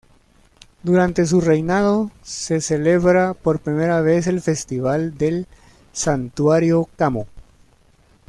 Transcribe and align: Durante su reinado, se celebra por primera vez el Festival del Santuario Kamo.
Durante 0.81 1.27
su 1.27 1.41
reinado, 1.41 2.09
se 2.23 2.59
celebra 2.59 3.35
por 3.35 3.59
primera 3.59 4.01
vez 4.01 4.25
el 4.25 4.41
Festival 4.41 5.15
del 5.15 5.45
Santuario 5.93 6.89
Kamo. 6.97 7.27